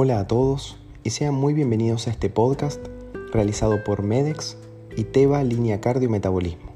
Hola 0.00 0.20
a 0.20 0.28
todos 0.28 0.76
y 1.02 1.10
sean 1.10 1.34
muy 1.34 1.54
bienvenidos 1.54 2.06
a 2.06 2.12
este 2.12 2.30
podcast 2.30 2.80
realizado 3.32 3.82
por 3.82 4.04
MEDEX 4.04 4.56
y 4.96 5.02
TEVA 5.02 5.42
Línea 5.42 5.80
Cardio 5.80 6.08
Metabolismo. 6.08 6.70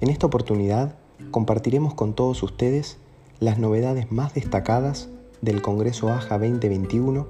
En 0.00 0.10
esta 0.10 0.28
oportunidad 0.28 0.94
compartiremos 1.32 1.92
con 1.94 2.14
todos 2.14 2.44
ustedes 2.44 2.98
las 3.40 3.58
novedades 3.58 4.12
más 4.12 4.32
destacadas 4.32 5.08
del 5.40 5.60
Congreso 5.60 6.08
AJA 6.08 6.38
2021 6.38 7.26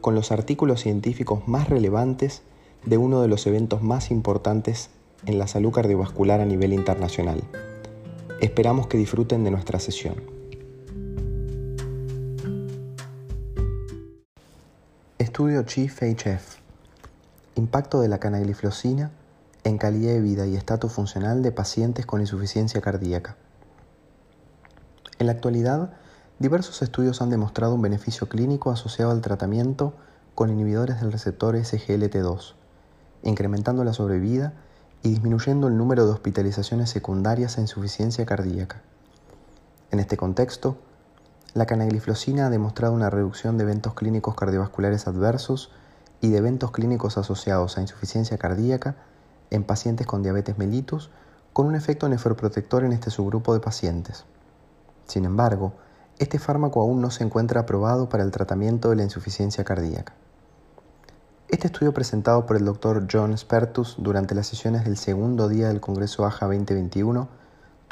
con 0.00 0.16
los 0.16 0.32
artículos 0.32 0.80
científicos 0.80 1.46
más 1.46 1.70
relevantes 1.70 2.42
de 2.84 2.98
uno 2.98 3.22
de 3.22 3.28
los 3.28 3.46
eventos 3.46 3.82
más 3.82 4.10
importantes 4.10 4.90
en 5.26 5.38
la 5.38 5.46
salud 5.46 5.70
cardiovascular 5.70 6.40
a 6.40 6.44
nivel 6.44 6.72
internacional. 6.72 7.40
Esperamos 8.40 8.88
que 8.88 8.98
disfruten 8.98 9.44
de 9.44 9.52
nuestra 9.52 9.78
sesión. 9.78 10.33
Estudio 15.24 15.62
Chief 15.62 16.02
HF. 16.02 16.58
Impacto 17.54 18.02
de 18.02 18.08
la 18.08 18.18
canagliflozina 18.18 19.10
en 19.64 19.78
calidad 19.78 20.12
de 20.12 20.20
vida 20.20 20.46
y 20.46 20.54
estatus 20.54 20.92
funcional 20.92 21.42
de 21.42 21.50
pacientes 21.50 22.04
con 22.04 22.20
insuficiencia 22.20 22.82
cardíaca. 22.82 23.34
En 25.18 25.24
la 25.24 25.32
actualidad, 25.32 25.94
diversos 26.38 26.82
estudios 26.82 27.22
han 27.22 27.30
demostrado 27.30 27.74
un 27.74 27.80
beneficio 27.80 28.28
clínico 28.28 28.70
asociado 28.70 29.12
al 29.12 29.22
tratamiento 29.22 29.94
con 30.34 30.50
inhibidores 30.50 31.00
del 31.00 31.10
receptor 31.10 31.56
SGLT2, 31.56 32.52
incrementando 33.22 33.82
la 33.82 33.94
sobrevida 33.94 34.52
y 35.02 35.08
disminuyendo 35.08 35.68
el 35.68 35.78
número 35.78 36.04
de 36.04 36.12
hospitalizaciones 36.12 36.90
secundarias 36.90 37.56
a 37.56 37.62
insuficiencia 37.62 38.26
cardíaca. 38.26 38.82
En 39.90 40.00
este 40.00 40.18
contexto, 40.18 40.76
la 41.54 41.66
canagliflozina 41.66 42.46
ha 42.46 42.50
demostrado 42.50 42.92
una 42.92 43.10
reducción 43.10 43.56
de 43.56 43.62
eventos 43.62 43.94
clínicos 43.94 44.34
cardiovasculares 44.34 45.06
adversos 45.06 45.70
y 46.20 46.30
de 46.30 46.38
eventos 46.38 46.72
clínicos 46.72 47.16
asociados 47.16 47.78
a 47.78 47.80
insuficiencia 47.80 48.36
cardíaca 48.38 48.96
en 49.50 49.62
pacientes 49.62 50.06
con 50.06 50.22
diabetes 50.22 50.58
mellitus 50.58 51.10
con 51.52 51.66
un 51.66 51.76
efecto 51.76 52.08
nefroprotector 52.08 52.82
en 52.82 52.92
este 52.92 53.10
subgrupo 53.10 53.54
de 53.54 53.60
pacientes. 53.60 54.24
Sin 55.06 55.24
embargo, 55.24 55.74
este 56.18 56.40
fármaco 56.40 56.80
aún 56.80 57.00
no 57.00 57.12
se 57.12 57.22
encuentra 57.22 57.60
aprobado 57.60 58.08
para 58.08 58.24
el 58.24 58.32
tratamiento 58.32 58.90
de 58.90 58.96
la 58.96 59.04
insuficiencia 59.04 59.62
cardíaca. 59.62 60.14
Este 61.48 61.68
estudio 61.68 61.94
presentado 61.94 62.46
por 62.46 62.56
el 62.56 62.64
Dr. 62.64 63.06
John 63.10 63.36
Spertus 63.38 63.94
durante 63.98 64.34
las 64.34 64.48
sesiones 64.48 64.84
del 64.84 64.96
segundo 64.96 65.48
día 65.48 65.68
del 65.68 65.80
Congreso 65.80 66.26
AJA 66.26 66.46
2021 66.46 67.28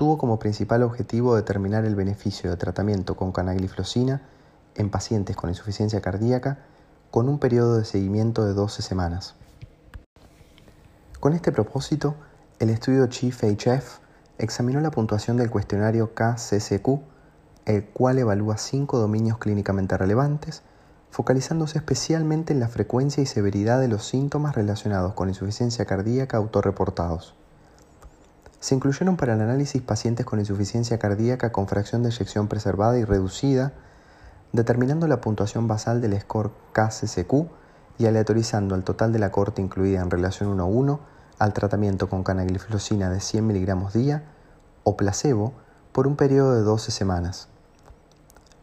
tuvo 0.02 0.18
como 0.18 0.40
principal 0.40 0.82
objetivo 0.82 1.36
determinar 1.36 1.84
el 1.84 1.94
beneficio 1.94 2.50
de 2.50 2.56
tratamiento 2.56 3.14
con 3.14 3.30
canagliflozina 3.30 4.20
en 4.74 4.90
pacientes 4.90 5.36
con 5.36 5.48
insuficiencia 5.48 6.00
cardíaca 6.00 6.58
con 7.12 7.28
un 7.28 7.38
periodo 7.38 7.78
de 7.78 7.84
seguimiento 7.84 8.44
de 8.44 8.52
12 8.52 8.82
semanas. 8.82 9.36
Con 11.20 11.34
este 11.34 11.52
propósito, 11.52 12.16
el 12.58 12.70
estudio 12.70 13.06
Chief 13.06 13.44
HF 13.44 14.00
examinó 14.38 14.80
la 14.80 14.90
puntuación 14.90 15.36
del 15.36 15.50
cuestionario 15.50 16.14
KCCQ, 16.14 16.88
el 17.66 17.84
cual 17.84 18.18
evalúa 18.18 18.56
cinco 18.56 18.98
dominios 18.98 19.38
clínicamente 19.38 19.96
relevantes, 19.96 20.64
focalizándose 21.10 21.78
especialmente 21.78 22.52
en 22.52 22.58
la 22.58 22.66
frecuencia 22.66 23.22
y 23.22 23.26
severidad 23.26 23.78
de 23.78 23.86
los 23.86 24.04
síntomas 24.04 24.56
relacionados 24.56 25.14
con 25.14 25.28
insuficiencia 25.28 25.84
cardíaca 25.84 26.38
autorreportados. 26.38 27.36
Se 28.62 28.76
incluyeron 28.76 29.16
para 29.16 29.34
el 29.34 29.40
análisis 29.40 29.82
pacientes 29.82 30.24
con 30.24 30.38
insuficiencia 30.38 30.96
cardíaca 30.96 31.50
con 31.50 31.66
fracción 31.66 32.04
de 32.04 32.10
eyección 32.10 32.46
preservada 32.46 32.96
y 32.96 33.04
reducida, 33.04 33.72
determinando 34.52 35.08
la 35.08 35.20
puntuación 35.20 35.66
basal 35.66 36.00
del 36.00 36.16
score 36.20 36.52
KCCQ 36.72 37.48
y 37.98 38.06
aleatorizando 38.06 38.76
el 38.76 38.84
total 38.84 39.12
de 39.12 39.18
la 39.18 39.32
corte 39.32 39.60
incluida 39.62 40.00
en 40.00 40.12
relación 40.12 40.56
1-1 40.56 41.00
al 41.40 41.52
tratamiento 41.54 42.08
con 42.08 42.22
canagliflozina 42.22 43.10
de 43.10 43.18
100 43.18 43.48
mg 43.48 43.92
día 43.94 44.22
o 44.84 44.96
placebo 44.96 45.54
por 45.90 46.06
un 46.06 46.14
periodo 46.14 46.54
de 46.54 46.62
12 46.62 46.92
semanas. 46.92 47.48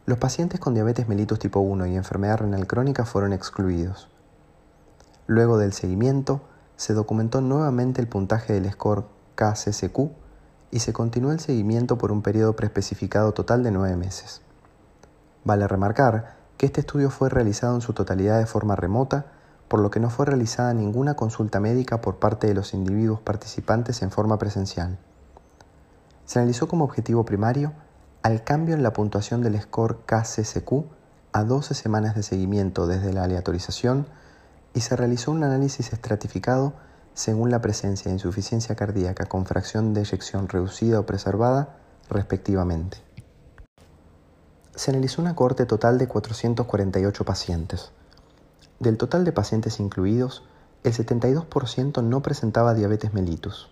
Los 0.05 0.17
pacientes 0.17 0.61
con 0.61 0.75
diabetes 0.75 1.09
mellitus 1.09 1.39
tipo 1.39 1.59
1 1.59 1.87
y 1.87 1.97
enfermedad 1.97 2.37
renal 2.37 2.67
crónica 2.67 3.03
fueron 3.03 3.33
excluidos. 3.33 4.07
Luego 5.27 5.57
del 5.57 5.73
seguimiento, 5.73 6.39
se 6.77 6.93
documentó 6.93 7.41
nuevamente 7.41 7.99
el 7.99 8.07
puntaje 8.07 8.53
del 8.53 8.71
score 8.71 9.18
KCCQ 9.39 10.11
y 10.71 10.79
se 10.79 10.91
continuó 10.91 11.31
el 11.31 11.39
seguimiento 11.39 11.97
por 11.97 12.11
un 12.11 12.21
periodo 12.21 12.57
preespecificado 12.57 13.31
total 13.31 13.63
de 13.63 13.71
nueve 13.71 13.95
meses. 13.95 14.41
Vale 15.45 15.65
remarcar 15.65 16.35
que 16.57 16.65
este 16.65 16.81
estudio 16.81 17.09
fue 17.09 17.29
realizado 17.29 17.75
en 17.75 17.81
su 17.81 17.93
totalidad 17.93 18.37
de 18.37 18.45
forma 18.45 18.75
remota, 18.75 19.27
por 19.69 19.79
lo 19.79 19.91
que 19.91 20.01
no 20.01 20.09
fue 20.09 20.25
realizada 20.25 20.73
ninguna 20.73 21.13
consulta 21.13 21.61
médica 21.61 22.01
por 22.01 22.17
parte 22.17 22.47
de 22.47 22.53
los 22.53 22.73
individuos 22.73 23.21
participantes 23.21 24.01
en 24.01 24.11
forma 24.11 24.37
presencial. 24.37 24.97
Se 26.25 26.39
analizó 26.39 26.67
como 26.67 26.83
objetivo 26.83 27.23
primario 27.23 27.71
al 28.21 28.43
cambio 28.43 28.75
en 28.75 28.83
la 28.83 28.91
puntuación 28.91 29.41
del 29.41 29.59
score 29.61 29.99
KCCQ 30.05 30.83
a 31.31 31.43
12 31.45 31.73
semanas 31.75 32.15
de 32.15 32.23
seguimiento 32.23 32.87
desde 32.87 33.13
la 33.13 33.23
aleatorización 33.23 34.05
y 34.73 34.81
se 34.81 34.97
realizó 34.97 35.31
un 35.31 35.43
análisis 35.43 35.93
estratificado 35.93 36.73
según 37.13 37.51
la 37.51 37.61
presencia 37.61 38.09
de 38.09 38.15
insuficiencia 38.15 38.75
cardíaca 38.75 39.25
con 39.25 39.45
fracción 39.45 39.93
de 39.93 40.01
eyección 40.01 40.47
reducida 40.47 40.99
o 40.99 41.05
preservada, 41.05 41.75
respectivamente. 42.09 42.97
Se 44.75 44.91
analizó 44.91 45.21
una 45.21 45.35
cohorte 45.35 45.65
total 45.65 45.97
de 45.97 46.07
448 46.07 47.25
pacientes. 47.25 47.91
Del 48.79 48.97
total 48.97 49.25
de 49.25 49.33
pacientes 49.33 49.79
incluidos, 49.79 50.43
el 50.83 50.93
72% 50.93 52.01
no 52.01 52.21
presentaba 52.21 52.73
diabetes 52.73 53.13
mellitus. 53.13 53.69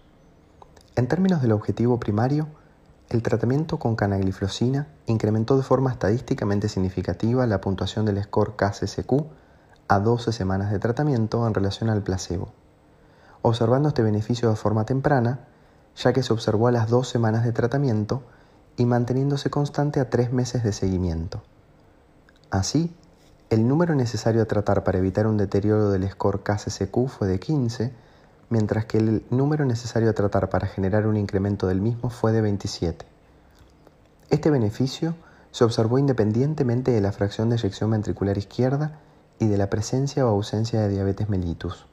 En 0.98 1.08
términos 1.08 1.42
del 1.42 1.54
objetivo 1.54 2.00
primario, 2.00 2.48
el 3.09 3.24
tratamiento 3.24 3.80
con 3.80 3.96
canagliflozina 3.96 4.90
incrementó 5.06 5.56
de 5.56 5.64
forma 5.64 5.92
estadísticamente 5.92 6.68
significativa 6.68 7.48
la 7.48 7.62
puntuación 7.62 8.06
del 8.06 8.22
score 8.22 8.58
KCCQ 8.58 9.14
a 9.88 10.00
12 10.00 10.34
semanas 10.34 10.72
de 10.72 10.80
tratamiento 10.80 11.48
en 11.48 11.54
relación 11.54 11.90
al 11.90 12.04
placebo 12.04 12.52
observando 13.47 13.90
este 13.90 14.03
beneficio 14.03 14.50
de 14.50 14.56
forma 14.56 14.85
temprana, 14.85 15.47
ya 15.96 16.13
que 16.13 16.24
se 16.24 16.34
observó 16.34 16.68
a 16.68 16.72
las 16.72 16.90
dos 16.90 17.09
semanas 17.09 17.44
de 17.44 17.52
tratamiento 17.52 18.24
y 18.78 18.85
manteniéndose 18.85 19.50
constante 19.50 20.00
a 20.00 20.09
tres 20.09 20.31
meses 20.31 20.63
de 20.63 20.72
seguimiento. 20.72 21.41
Así, 22.50 22.96
el 23.50 23.68
número 23.68 23.96
necesario 23.96 24.41
a 24.41 24.46
tratar 24.46 24.84
para 24.84 25.00
evitar 25.00 25.25
un 25.25 25.38
deterioro 25.38 25.90
del 25.90 26.09
score 26.09 26.44
KCCQ 26.44 27.07
fue 27.07 27.28
de 27.28 27.40
15, 27.40 27.94
mientras 28.50 28.86
que 28.86 28.97
el 29.00 29.25
número 29.30 29.66
necesario 29.66 30.09
a 30.09 30.13
tratar 30.13 30.50
para 30.50 30.68
generar 30.68 31.07
un 31.07 31.18
incremento 31.18 31.68
del 31.68 31.81
mismo 31.81 32.09
fue 32.09 32.31
de 32.31 32.41
27. 32.41 33.06
Este 34.30 34.50
beneficio 34.50 35.16
se 35.52 35.63
observó 35.63 35.97
independientemente 35.97 36.91
de 36.91 37.02
la 37.02 37.12
fracción 37.12 37.50
de 37.50 37.56
eyección 37.56 37.90
ventricular 37.90 38.38
izquierda 38.38 39.00
y 39.40 39.47
de 39.47 39.57
la 39.57 39.69
presencia 39.69 40.25
o 40.25 40.30
ausencia 40.30 40.81
de 40.81 40.90
diabetes 40.90 41.30
mellitus. 41.30 41.86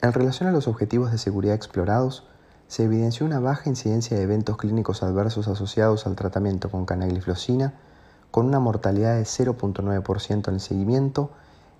En 0.00 0.12
relación 0.12 0.48
a 0.48 0.52
los 0.52 0.68
objetivos 0.68 1.10
de 1.10 1.18
seguridad 1.18 1.56
explorados, 1.56 2.24
se 2.68 2.84
evidenció 2.84 3.26
una 3.26 3.40
baja 3.40 3.68
incidencia 3.68 4.16
de 4.16 4.22
eventos 4.22 4.56
clínicos 4.56 5.02
adversos 5.02 5.48
asociados 5.48 6.06
al 6.06 6.14
tratamiento 6.14 6.70
con 6.70 6.86
canagliflozina, 6.86 7.74
con 8.30 8.46
una 8.46 8.60
mortalidad 8.60 9.16
de 9.16 9.24
0.9% 9.24 10.48
en 10.48 10.54
el 10.54 10.60
seguimiento 10.60 11.32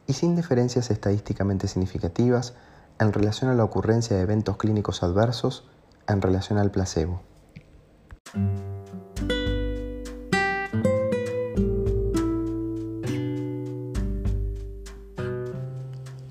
y 0.09 0.15
sin 0.15 0.35
diferencias 0.35 0.91
estadísticamente 0.91 1.69
significativas 1.69 2.55
en 2.99 3.13
relación 3.13 3.51
a 3.51 3.55
la 3.55 3.63
ocurrencia 3.63 4.17
de 4.17 4.23
eventos 4.23 4.57
clínicos 4.57 5.05
adversos 5.05 5.69
en 6.09 6.21
relación 6.21 6.59
al 6.59 6.73
placebo. 6.73 7.21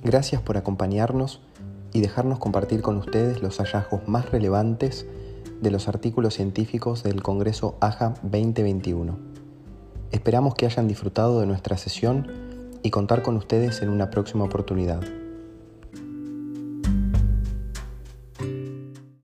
Gracias 0.04 0.42
por 0.42 0.58
acompañarnos 0.58 1.42
y 1.98 2.02
dejarnos 2.02 2.38
compartir 2.38 2.84
con 2.84 2.98
ustedes 2.98 3.42
los 3.42 3.58
hallazgos 3.58 4.08
más 4.08 4.30
relevantes 4.30 5.08
de 5.62 5.72
los 5.72 5.88
artículos 5.88 6.36
científicos 6.36 7.02
del 7.02 7.24
Congreso 7.24 7.76
AJA 7.80 8.14
2021. 8.22 9.18
Esperamos 10.12 10.54
que 10.54 10.68
hayan 10.68 10.88
disfrutado 10.88 11.40
de 11.40 11.48
nuestra 11.48 11.76
sesión 11.76 12.28
y 12.84 12.92
contar 12.92 13.24
con 13.24 13.36
ustedes 13.36 13.82
en 13.82 13.90
una 13.90 14.12
próxima 14.12 14.44
oportunidad. 14.44 15.02